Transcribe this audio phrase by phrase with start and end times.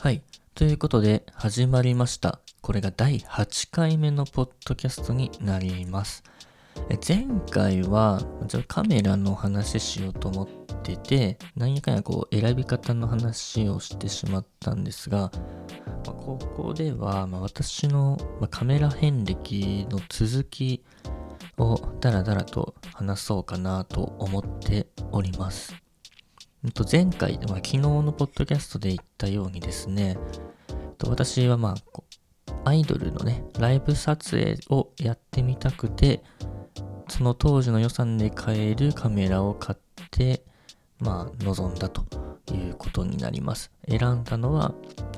[0.00, 0.22] はい。
[0.54, 2.40] ということで、始まりました。
[2.60, 6.24] これが第8回目のポッドキャストになります。
[7.06, 10.48] 前回は、ちょカメラの話しようと思っ
[10.82, 15.30] てて、なんやかんやこう選び方の話をしてしまったんですが、
[16.04, 20.82] まあここでは、まあ私の、まあカメラ遍歴の続き
[21.56, 25.83] をダラダラと話そうかなと思っております。
[26.90, 30.16] 前回、まあ、昨日のポッドキャストで言ったようにですね、
[31.06, 36.22] 私はまあ、アイドルのね、ライブ撮影をやってみたくて、
[37.08, 39.78] その当時の予算で買えるカメラを買っ
[40.10, 40.42] て、
[41.00, 42.06] まあ、臨んだと
[42.54, 43.70] いうことになります。
[43.86, 44.74] 選んだのは、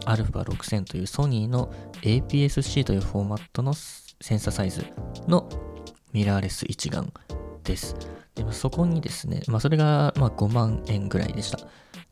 [0.06, 4.84] α6000 というソニーの APS-C というフォーマットのセンサーサイズ
[5.28, 5.48] の
[6.12, 7.12] ミラーレス一眼
[7.66, 7.96] です。
[8.34, 11.58] でもそこにですね、まあそれがま5万円ぐらいでした。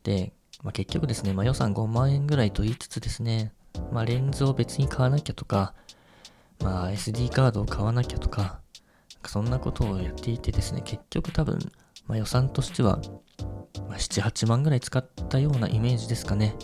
[0.03, 3.53] で、まあ、結局ですね、まあ予算5万円ぐらいと言いつつですね、
[3.93, 5.75] まあレンズを別に買わなきゃとか、
[6.61, 8.61] まあ SD カードを買わなきゃとか、
[9.23, 11.59] かそんなことをやっていてですね、結局多分、
[12.06, 13.00] まあ予算としては、
[13.89, 16.56] まあ、7、8万ぐらい使ったようなイメージですかね。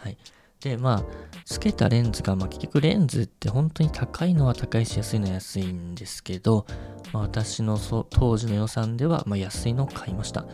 [0.00, 0.16] はい。
[0.60, 1.04] で、まあ、
[1.44, 6.66] つけたレンズが、まあ結局レンズって本当に高いのは高いし安いのは安いんですけど、
[7.12, 7.78] まあ、私の
[8.10, 10.46] 当時の予算では、まあ、安いのを買いました。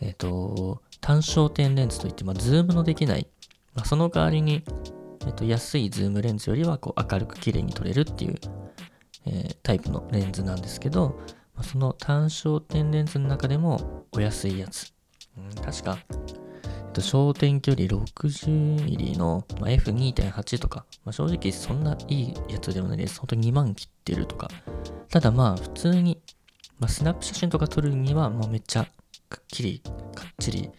[0.00, 3.28] えっ、と、単焦点レンズといって、まあ、ズームのできない、
[3.74, 4.62] まあ、その代わりに、
[5.26, 8.34] えっ、と、安いズームレンズよりはこう明るく綺麗に撮れるっていう、
[9.26, 11.18] えータイプのレンズなんですけど、
[11.56, 14.92] まあ、その単焦点レンズの中でもお安いやつ。
[15.36, 15.98] うん、確か、
[16.96, 23.20] と、焦点距離 60mm の、ま、F2.8 とか、まあ、正直そんないいやつではないです。
[23.20, 24.48] 本当に2万切ってるとか。
[25.10, 26.20] ただまあ普通に、
[26.78, 28.86] まあ、スナップ写真とか撮るにはもうめっちゃ
[29.28, 29.82] くっきり
[30.14, 30.70] かっちり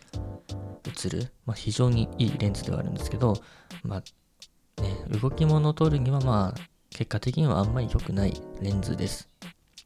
[1.06, 3.36] 映る、まあ、非常にいいレンズではあるんですけど、
[3.84, 9.30] まあね、動き物を撮るにはまあ結果的にはあんまり良くないレンズです。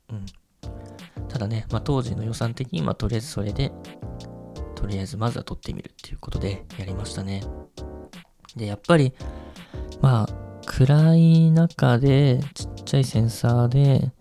[0.09, 0.25] うん。
[1.27, 3.71] ただね、まあ、当時の予算的にまあとりあえずそれで
[4.81, 7.43] とりあえずまずは撮ってみるっていうことでやりましたね。
[8.55, 9.13] で、やっぱり
[10.01, 14.11] まあ暗い中でちっちゃいセンサーで、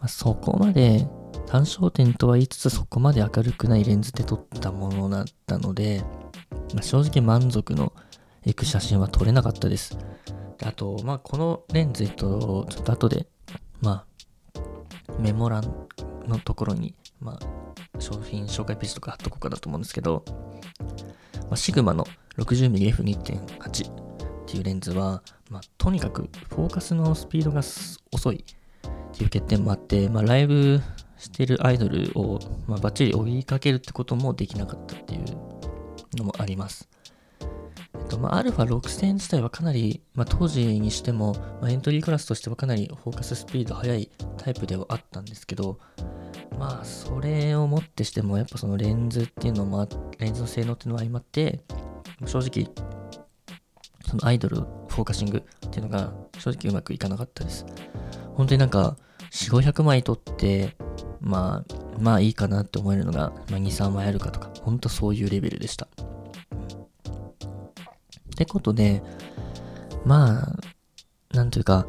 [0.00, 1.06] まあ、そこまで
[1.46, 6.02] 単焦点とは言いつつそこまで明るくないレンズで撮ったものだったので、
[6.74, 7.92] まあ、正直満足の
[8.44, 9.98] いく写真は撮れなかったです。
[10.58, 13.26] であと、まあ、このレンズとちょっと後で、
[13.80, 14.06] ま
[14.58, 14.62] あ、
[15.20, 15.86] メモ欄
[16.26, 17.65] のところに、まあ、
[17.98, 20.24] 商品紹介ページとか貼っとこうかなと思うんですけど、
[21.42, 22.06] まあ、シグマの
[22.38, 27.60] 60mmF2.8 っていうレンズは、まあ、とにかくフォーカスのスピードが
[28.12, 30.80] 遅いっていう欠点もあって、まあ、ライブ
[31.18, 35.24] してるアイドルを、ま、バッチリ追いかけるってこともできなかったっていう
[36.16, 36.88] のもあります。
[37.40, 45.78] えっと、まあ、α6000 自体はかなり、まあ、当時にしても、まあ、エントリークラスとしてはかなりフォーカススピード速いタイプではあったんですけど、
[46.58, 49.86] まあ、それをもってしても、やっぱそのレンズっていうのも、
[50.18, 51.60] レンズの性能っていうのは相まって、
[52.24, 52.72] 正直、
[54.06, 57.66] そのアイドルフォーカシングっていうのが正直うまくいかなかったです。
[58.34, 58.96] 本当になんか、
[59.30, 60.76] 4、500枚撮って、
[61.20, 65.86] まあ、まあいいかなって思えるのが、まあ、2、3枚あるかとか、本当そういうレベルでした。
[65.86, 65.88] っ
[68.36, 69.02] てことで、
[70.04, 70.56] まあ、
[71.34, 71.86] なんというか、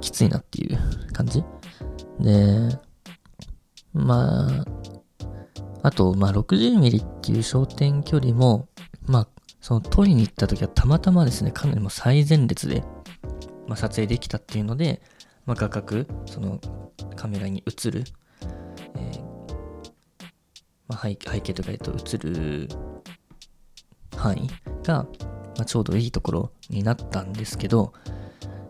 [0.00, 0.78] きついなっていう
[1.12, 1.42] 感じ
[2.20, 2.78] で、
[3.98, 4.64] まあ、
[5.82, 8.68] あと、まあ、60mm っていう焦点距離も、
[9.06, 9.28] まあ、
[9.60, 12.84] その撮りに行った時はたまたまですね、かなりも最前列で、
[13.66, 15.02] まあ、撮影できたっていうので、
[15.44, 16.60] まあ、画角、その
[17.16, 18.04] カメラに映る、
[18.96, 19.20] えー
[20.86, 22.68] まあ、背景とか、えっと、映る
[24.16, 24.48] 範囲
[24.84, 25.04] が、
[25.56, 27.92] まあ、ちょうどいいところになったんですけど、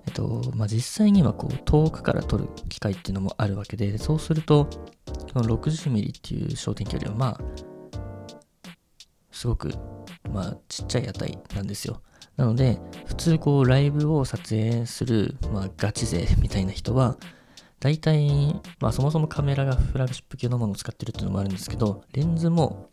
[0.07, 4.69] えっと、まあ、実際にはこう遠くから撮る機会っていうのもあるわけで、そうすると、
[5.33, 7.41] その 60mm っていう焦点距離はまあ、
[9.31, 9.73] すごく、
[10.33, 12.03] まあ、ちっちゃい値なんですよ。
[12.37, 17.17] なので、普通こうライブを撮影する、まあ、ガチ勢みたいな人は、
[17.81, 22.89] 大体、まあそもそもカメラがフラッグシップ級のものを使ってるっていうのもあるんですけど、レンズも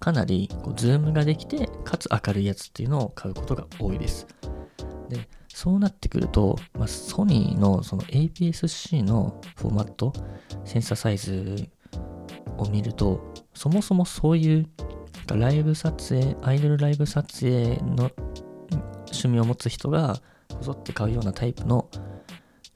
[0.00, 4.26] かなりこうズームができて、かつ明るいやつっていうのを買うことが多いです。
[5.08, 5.28] で、
[5.58, 10.12] そうなってくると、まあ、ソニーのその APS-C のフォーマット、
[10.64, 11.68] センサーサイズ
[12.58, 14.68] を見ると、そもそもそういう
[15.34, 18.08] ライブ撮影、アイドルライブ撮影の
[19.06, 21.90] 趣味を持つ人がこぞって買うようなタイプの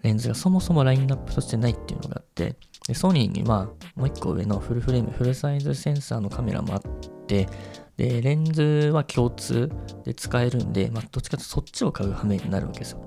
[0.03, 2.57] レンズがそもそもラインナップとしてないっていうのがあって、
[2.89, 6.83] でソニーにはもう一個上のフルフレーム、フルサイズセンサーのカメラもあっ
[7.33, 7.49] て、
[7.97, 9.71] で、レンズは共通
[10.05, 13.07] で使えるんで、まあ、どっちかというとそっちを買う羽目になるわけですよ。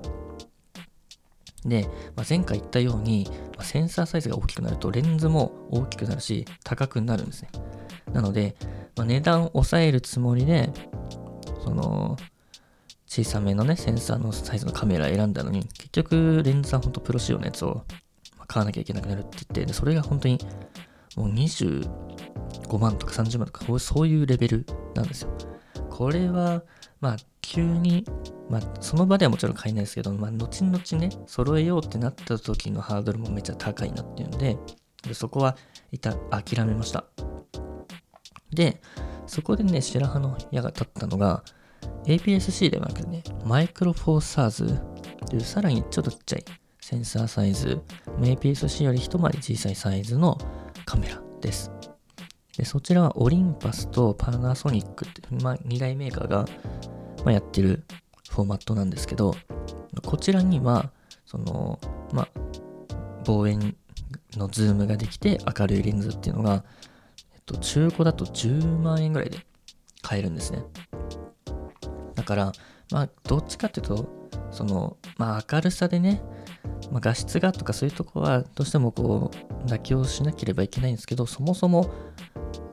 [1.64, 7.50] で、まあ、前回言ったように、まあ、センサーサイズが大きくなるとレンズも大きくなるし高くなるんですね。
[8.12, 8.56] なので、
[8.96, 10.70] まあ、値段を抑えるつもりで、
[11.64, 12.16] その、
[13.06, 17.84] 小さめのね、センサーのサイズのカメラ選んだのに、結局レンズは本当プロ仕様のやつを
[18.46, 20.38] 買わなきゃいけなくなるって言って、でそれが本当に
[21.16, 21.28] もう
[22.66, 25.30] 5万とか30万とか、そういうレベルなんですよ。
[25.90, 26.62] これは、
[27.00, 28.04] まあ、急に、
[28.50, 34.58] まあ、その場ではもちろん買えないですけど、まあ、後々ね、揃えようってなった時のハードルもめっちゃ高いなっていうんで、
[35.02, 35.56] でそこは
[35.92, 37.04] 一旦諦めました。
[38.50, 38.80] で、
[39.26, 41.42] そこでね、白羽の矢が立ったのが、
[42.06, 44.80] APS-C ではなくてね、マイクロフォーサーズ
[45.28, 46.44] というさらにちょっとちっちゃい
[46.80, 47.80] センサーサイズ、
[48.20, 50.38] APS-C より一回り小さいサイズの
[50.84, 51.70] カメラです。
[52.56, 56.46] でそちらはオリンパスとパナソニックって、まあ、2大メーカーが、
[57.24, 57.84] まあ、やってる
[58.30, 59.34] フォーマットなんですけど、
[60.04, 60.90] こちらには、
[61.26, 61.78] その、
[62.12, 62.28] まあ、
[63.24, 63.76] 望遠
[64.36, 66.64] のズームができて明るいレンズっていうのが、
[67.34, 69.38] えっと、中古だと10万円ぐらいで
[70.00, 70.64] 買えるんですね。
[72.14, 72.52] だから、
[72.90, 74.08] まあ、どっちかっていうと、
[74.50, 76.22] その、まあ、明るさでね、
[76.90, 81.90] まあ、画質がとかそういうとこはどうしてもこう妥協しなければいけないんですけどそもそも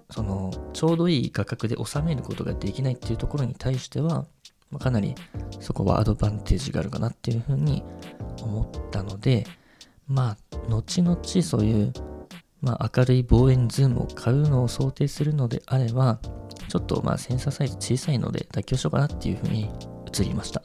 [0.10, 4.25] そのちょうどいい価格で収めることができないっていうところに対しては、
[4.69, 5.15] まあ、かなり
[5.60, 7.83] そこはアドバンテージがあるかなっていうふうに
[8.42, 9.45] 思ったので
[10.07, 11.94] まあ後々そういう、
[12.62, 16.19] まあ、明るい望遠ズームを買うのを想定するのであれば
[16.68, 19.69] ちょっとまあセンサーサイズ小さいので妥協しようかなっていうふうに
[20.12, 20.62] 移りました。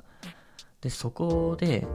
[0.80, 1.86] でそこで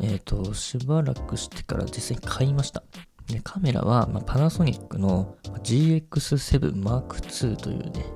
[0.00, 2.82] えっ、ー、と、しばらくしてから実際に買いました。
[3.26, 8.06] でカメラは、まあ、パナソニックの GX7 Mark II というね、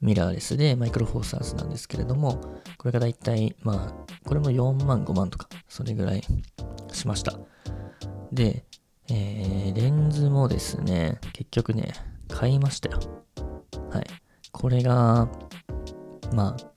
[0.00, 2.40] ミラーレスでマイクロフォーサーズなんですけれども、
[2.76, 6.22] これがだいたい、まあ、これも4万5万とか、それぐらい
[6.92, 7.38] しました。
[8.32, 8.64] で、
[9.08, 11.92] えー、レンズもですね、結局ね、
[12.28, 12.98] 買いましたよ。
[13.90, 14.06] はい。
[14.50, 15.28] これが、
[16.32, 16.72] まあ、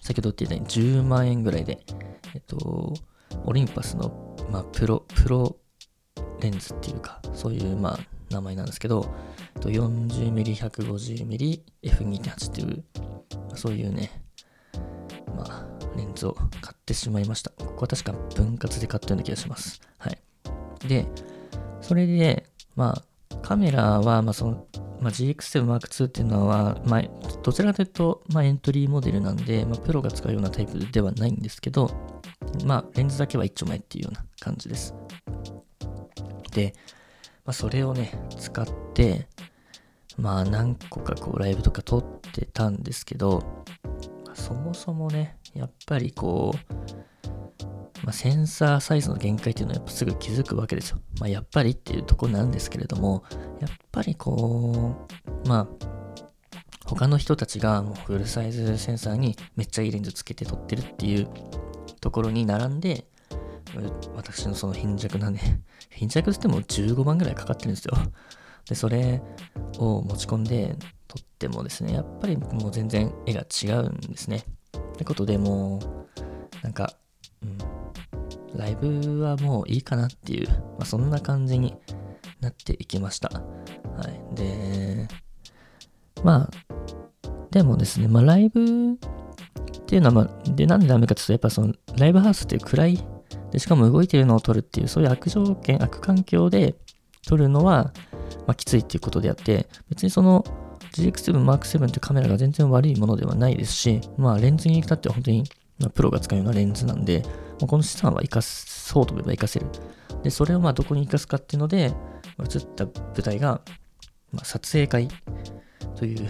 [0.00, 1.84] 先ほど言ってたように10万円ぐらいで、
[2.34, 2.94] えっと、
[3.44, 5.56] オリンパスの、まあ、プロ、プロ
[6.40, 7.98] レンズっていうか、そういう、まあ、
[8.30, 9.14] 名前なんですけど、
[9.60, 12.84] 40mm、150mm、F2.8 っていう、
[13.54, 14.10] そういうね、
[15.36, 17.50] まあ、レンズを買ってしまいました。
[17.50, 19.80] ここは確か分割で買ったような気がします。
[19.98, 20.18] はい。
[20.86, 21.06] で、
[21.80, 24.66] それで、まあ、カメラは、まあ、その、
[25.00, 27.02] まあ、GX7 Mark II っていうのは、まあ、
[27.42, 31.90] どちらかというと、まあ、エントリーモデルなんで、まあ、プロが使うようなタイプではないんですけど、
[32.64, 34.94] まあ、レンズだけは一丁前っていうような感じです。
[36.52, 36.74] で、
[37.44, 39.28] まあ、それをね、使って、
[40.16, 43.64] まあ、何個かこう、ライブとか撮ってたんですけど、
[44.34, 46.76] そもそもね、やっぱりこう、
[48.04, 50.98] まあ、センサーサイズの限界っていうのはやっぱすぐ気づくわけですよ。
[51.18, 53.24] まあ、やっぱりっていうとこなんですけれども、
[53.60, 55.06] やっぱりこ
[55.44, 55.86] う、まあ、
[56.86, 61.28] 他の人たちがもうフルサイズセンサーにめっちゃいいレンズつけて撮ってるっていう
[62.06, 63.04] ところに並んで、
[64.14, 65.60] 私のその貧弱なね、
[65.90, 67.94] 貧弱っても15万ぐらいかかってるんですよ。
[68.68, 69.20] で、それ
[69.78, 70.76] を持ち込んで
[71.08, 74.44] 撮ってもですね、やっぱりもう全然絵が違うんですね。
[74.94, 76.94] ってことでもう、なんか、
[77.42, 77.58] うん、
[78.56, 81.74] ライブはもういいかなっていう、まあ、そんな感じに
[82.38, 83.30] なっていきました。
[83.30, 83.42] は
[84.32, 84.36] い。
[84.36, 85.08] で、
[86.22, 86.50] まあ、
[87.50, 88.96] でもですね、まあライブ
[89.86, 93.04] っていうのは、まあ、で、なんでダメかっていうと、やっぱその、ライブハウスっていう暗い、
[93.52, 96.74] で、しかも動いてるのを撮るっていう、そういう悪条件、悪環境で
[97.24, 97.92] 撮るのは、
[98.46, 100.44] まあ、きついっていうことであって、別にその、
[100.92, 105.44] GX7 Mark 7ってカメラが全然悪いものではないですし、まあ、レンズに至っては本当に、
[105.78, 107.22] まあ、プロが使うようなレンズなんで、
[107.60, 109.66] まあ、この資産は活かそうと思えば活かせる。
[110.22, 111.92] で、それをまあどこに活かすかっていうので、
[112.40, 113.60] 映った舞台が、
[114.32, 115.08] まあ、撮影会
[115.96, 116.26] という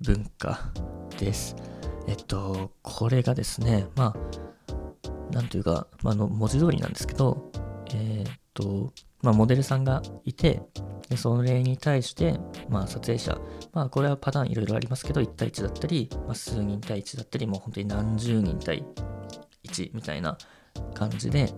[0.00, 0.72] 文化
[1.18, 1.56] です。
[2.06, 7.50] えっと、これがですね、まあ、なんというか、まあ、の文字通りなんですけど、
[7.94, 8.92] えー、っと、
[9.22, 10.62] まあ、モデルさんがいて、
[11.08, 13.38] でそれに対して、まあ、撮影者、
[13.72, 18.84] まあ、これはパターンいろいろありますけど、1対1だったり、まあ、数人対1だったり、もう本当に何十人対
[19.64, 20.36] 1みたいな
[20.94, 21.52] 感じで、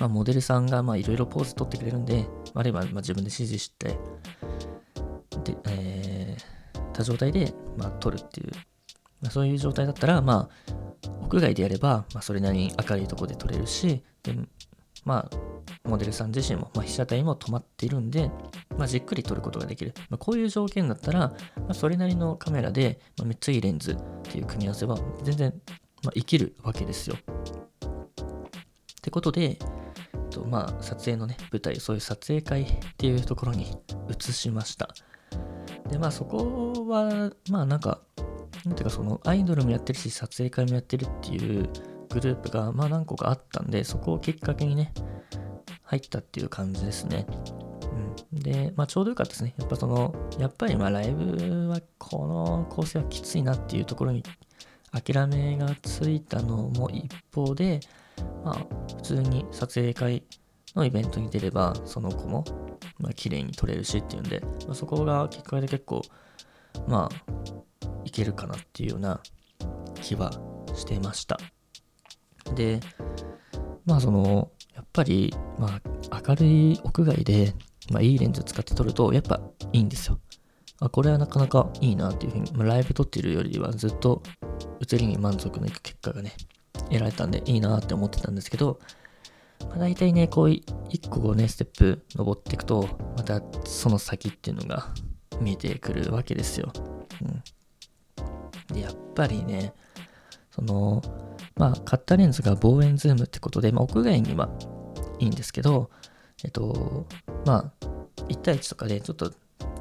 [0.00, 3.98] まあ、モデルさんがいろいろポーズ取ってくれるんで、あるいはまあ自分で指示して、
[5.44, 8.52] で、えー、た状態で、まあ、撮るっていう
[9.24, 14.36] まあ、そういう状態だったら、まあ、屋外でやれば、まあ、それなりに明るいとこで撮れるし、で、
[15.04, 18.30] まあ、モデルさん自身も、まあ、被写体も止まっているんで、
[18.76, 19.94] まあ、じっくり撮ることができる。
[20.10, 21.34] まあ、こういう条件だったら、ま
[21.70, 25.54] あ、それなりのカメラで、まあ、めっちゃいいレンズっていう組み合わせは全然、
[26.02, 27.16] まあ、生きるわけですよ。
[27.16, 29.58] ってことで、
[30.30, 32.66] とまあ、撮影のね、舞台、そういう撮影会っ
[32.98, 33.74] ていうところに
[34.10, 34.94] 移しました。
[35.90, 38.00] で、まあそこは、まあなんか、
[38.66, 41.68] なんていうかそのアイドルもやってるし、撮影会もやってるっていう
[42.10, 44.92] グループが、まあ何個かあったんで、そこをきっかけにね、
[45.82, 47.26] 入ったっていう感じですね。
[48.32, 49.54] うん、で、まあちょうどよかったですね。
[49.58, 54.22] やっぱその、やっぱりまあライブはこの構成はきついなっていうところに
[54.92, 57.80] 諦めがついたのも一方で、
[58.44, 60.22] まあ普通に撮影会
[60.74, 62.44] のイベントに出れば、その子も、
[62.98, 66.00] まあ綺麗に撮れるしっていうんで、まあ、そこがきっかけで結構、
[66.88, 67.54] まあ、
[68.04, 69.20] いけるかなっていうような
[70.00, 70.32] 気は
[70.74, 71.38] してました。
[72.54, 72.80] で、
[73.84, 77.54] まあその、やっぱり、まあ、明るい屋外で、
[77.90, 79.40] まあ、いいレンズ使って撮ると、やっぱ
[79.72, 80.18] いいんですよ。
[80.80, 84.22] あ、これはなかなかいいなっていうふうに、まあ、ライブ撮ってるよりはずっと
[84.80, 86.32] 映りに満足のいく結果がね、
[86.90, 88.80] 得られたんでいいなって思ってたんですけど、
[89.68, 94.92] まあ、大体ね、こう、一個こうね、ステップ登っていくと、またその先っていうのが
[95.40, 96.72] 見えてくるわけですよ。
[98.80, 99.72] やっぱりね、
[100.50, 101.02] その、
[101.56, 104.48] まあ、買ったレンズが望遠ズームってことで、まあ、屋外には
[105.18, 105.90] いいんですけど、
[106.44, 107.06] えっと、
[107.44, 107.86] まあ、
[108.28, 109.32] 1対1とかでちょっと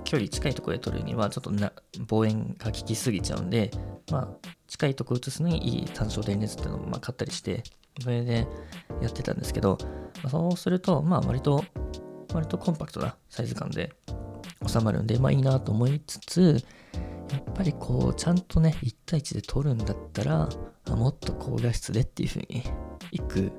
[0.03, 1.71] 距離近いところで撮るには、ちょっとな
[2.07, 3.71] 望遠が効きすぎちゃうんで、
[4.11, 7.63] まあ、近いところ映すのにいい単焦点レンズっていうのをまあ買ったりして、
[8.01, 8.47] それで
[9.01, 9.77] やってたんですけど、
[10.23, 11.63] まあ、そうすると、まあ割と、
[12.33, 13.93] 割とコンパクトなサイズ感で
[14.65, 16.65] 収まるんで、まあいいなと思いつつ、
[17.31, 20.49] やっぱりこう、ちゃんとね、1対1で撮るんだったら、
[20.87, 22.63] もっと高画質でっていう風に
[23.11, 23.51] いく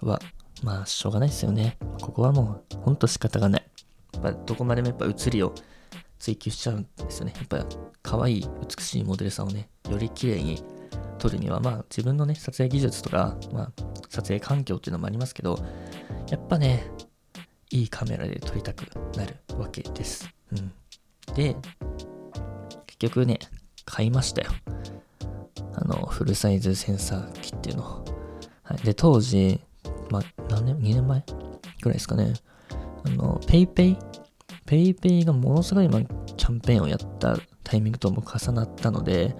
[0.00, 0.20] は、
[0.62, 1.78] まあしょうがないですよね。
[2.00, 3.66] ここはもう、ほんと仕方がない。
[4.14, 5.54] やっぱどこまでもやっぱ映りを
[6.18, 7.34] 追求しちゃうんですよね。
[7.36, 7.66] やっぱ
[8.02, 10.62] 可愛い美しいモデルさんをね、より綺麗に
[11.18, 13.72] 撮るには、まあ自分のね、撮影技術とか、まあ
[14.08, 15.58] 撮影環境っていうのもありますけど、
[16.30, 16.90] やっぱね、
[17.70, 18.82] いいカメラで撮りたく
[19.16, 20.28] なるわけです。
[20.52, 20.72] うん。
[21.34, 21.56] で、
[23.00, 23.38] 局ね、
[23.84, 24.50] 買いましたよ。
[25.74, 28.04] あの、フルサイズセンサー機っていうのを。
[28.62, 29.60] はい、で、当時、
[30.10, 31.24] まあ、何年 ?2 年前
[31.82, 32.34] ぐらいですかね。
[33.04, 33.96] あの、PayPay
[34.66, 36.00] PayPay がものすごい今、
[36.36, 39.34] キャンペーンをやったタイミングとも重なったので、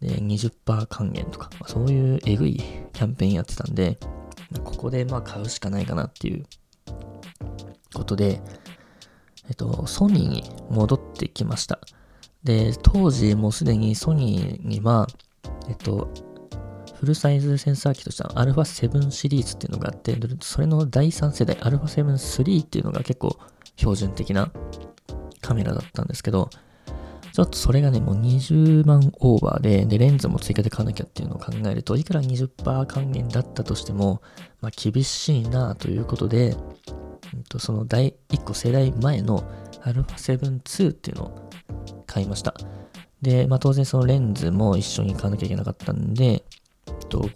[0.00, 3.98] で、20%還元とか、まあ、そういうえぐいキャンペーンやってたんで、
[4.64, 6.46] ここでまあ買うしかないかなっていう
[7.94, 8.40] ことで、
[9.48, 11.80] えっと、ソニーに戻ってきました。
[12.43, 15.07] で、当時もうすでにソニーには、
[15.69, 16.09] えっと、
[16.99, 23.37] フルサイズセンサー機としては α7 シリーズっていうのがあって、それの第3世代 α7-3 っていうのが結構
[23.75, 24.51] 標準的な
[25.41, 26.49] カメラだったんですけど、
[27.33, 34.21] ちょっとそれがね、もう20万オーバーで、で、レンズも追加で買わなきゃっていうのを考えると、いくら20%還元だったとしても、
[34.61, 36.55] まあ、厳しいなということで、
[37.33, 39.43] うんと、その第1個世代前の
[39.81, 41.46] α7-2 っていうのを
[42.18, 42.54] 買いました。
[43.22, 46.44] で、まあ、当然そのレンズも一緒に買わなきゃいけなかったんで、
[47.08, 47.28] と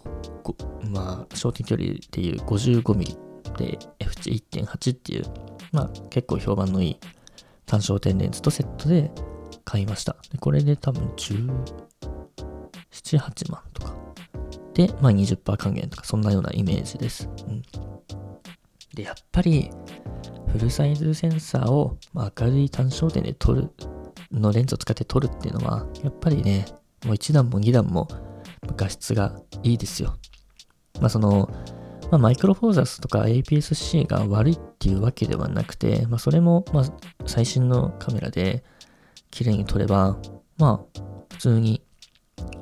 [0.89, 3.17] まあ、焦点距離でいう 55mm
[3.57, 5.25] で F1.8 っていう、
[5.71, 6.97] まあ、結構評判のいい
[7.65, 9.11] 単焦点レンズとセットで
[9.63, 10.17] 買いました。
[10.31, 11.47] でこれで多分17、
[13.19, 13.95] 8万とか。
[14.73, 17.29] で、まあ20%還元とか、そんなようなイメージです。
[17.47, 17.61] うん。
[18.93, 19.71] で、やっぱり、
[20.47, 23.69] フルサイズセンサーを、明るい単焦点で撮る、
[24.31, 26.65] のレンズを使って撮るっていうのは、やっぱりね、
[27.05, 28.07] もう1段も2段も
[28.75, 30.15] 画質がいいですよ。
[30.99, 31.49] まあその、
[32.11, 36.85] まあ、マイクロフォーザスとか APS-C が悪いっていうわけではなくて、まあ、それも、ま、
[37.25, 38.63] 最新のカメラで、
[39.31, 40.19] 綺麗に撮れば、
[40.57, 41.81] まあ、普通に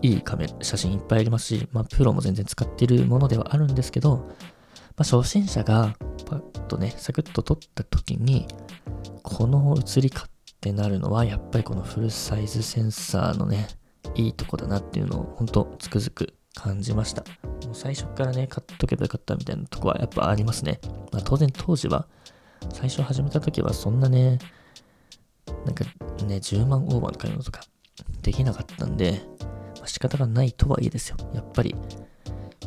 [0.01, 4.29] いいカメラ、写真いっぱいありますし、まあ、プロも全然使ってるものではあるんですけど、
[5.01, 8.47] あ、初心者がパッとね、サクッと撮った時に、
[9.23, 10.29] この写りかっ
[10.59, 13.67] てなるのは、やっぱりこのフルサイズセンサーのね、
[14.15, 17.23] いいとこだなっていうのを、ほんとつくづく感じました。
[17.65, 20.79] もう最初からね、買っとけばよかったみたいなとこはやっぱありますね。
[21.11, 22.07] まあ、当然当時は、
[22.73, 24.39] 最初始めた時はそんなね、
[25.65, 25.83] なんか
[26.25, 27.61] ね、10万オーバーとかいうのとか
[28.21, 29.21] できなかったんで、
[29.77, 31.17] まあ、仕方がないとはいえですよ。
[31.33, 31.75] やっぱり、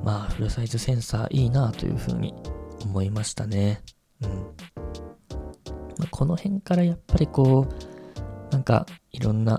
[0.05, 2.35] まあ、フルサイズセンサーいいなというふうに
[2.85, 3.81] 思いましたね。
[4.21, 4.31] うん。
[5.99, 9.59] まあ、この辺からやっぱりこう、なんかいろんな、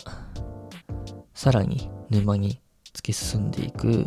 [1.33, 2.61] さらに沼に
[2.93, 4.05] 突き進んでいく、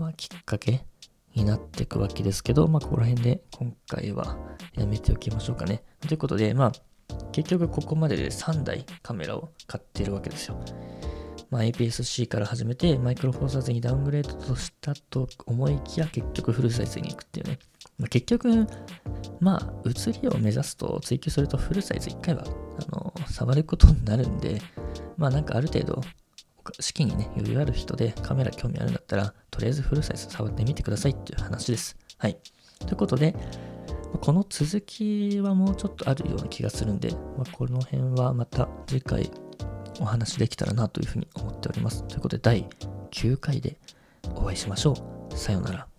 [0.00, 0.86] まあ、きっかけ
[1.34, 4.38] になっていくわけですけど、まあ、ここら辺で今回は
[4.74, 5.82] やめておきましょうかね。
[6.00, 6.72] ということで、まあ、
[7.32, 10.58] 結局ここまでで3台カメラを買っているわけですよ。
[11.50, 17.58] まあ、APS-C から始めてマイクロフォーサーズにダウングレードとしたと思いきや結局フルサイズに行くっていうね。
[17.98, 18.66] まあ、結局、
[19.40, 24.60] まあ、写りを目指すと追求するとフルサイズ1回はあの触ることになるんで、
[25.16, 26.02] まあなんかある程度
[26.80, 31.96] 資金にね、余裕ある人でカメラ興味あるんだったら、とりあえずフルサイズ触ってみてくださいっていう話です。
[32.18, 32.38] はい。
[32.80, 33.34] ということで、
[34.20, 39.30] この続きはもうちょっとあるような気がするんで、まあ、この辺はまた次回
[40.00, 42.04] お話できたらなというふうに思っております。
[42.04, 42.68] ということで、第
[43.10, 43.76] 9回で
[44.34, 45.36] お会いしましょう。
[45.36, 45.95] さようなら。